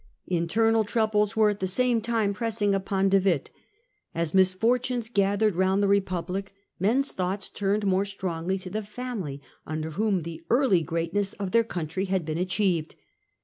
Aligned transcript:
Internal 0.25 0.83
troubles 0.83 1.35
were 1.35 1.51
at 1.51 1.59
the 1.59 1.67
same 1.67 2.01
time 2.01 2.33
pressing 2.33 2.73
upon 2.73 3.07
De 3.07 3.19
Witt. 3.19 3.51
As 4.15 4.33
misfortunes 4.33 5.09
collected 5.09 5.55
round 5.55 5.83
the 5.83 5.87
Republic, 5.87 6.45
Difficulties 6.55 6.79
men's 6.79 7.11
thoughts 7.11 7.49
turned 7.49 7.85
more 7.85 8.05
strongly 8.05 8.57
to 8.57 8.71
the 8.71 8.79
iTm 8.79 8.81
Orange 8.81 8.89
^ 8.89 8.99
am 8.99 9.21
^y 9.21 9.39
un 9.67 9.81
der 9.81 9.89
whom 9.91 10.21
the 10.21 10.41
early 10.49 10.81
greatness 10.81 11.33
of 11.33 11.51
their 11.51 11.61
faction. 11.61 11.79
country 11.81 12.05
had 12.05 12.25
been 12.25 12.39
achieved. 12.39 12.95